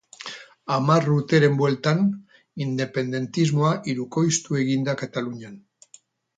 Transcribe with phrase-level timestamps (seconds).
[0.75, 2.01] Hamar urteren bueltan,
[2.67, 5.65] independentismoa hirukoiztu egin da Katalunian.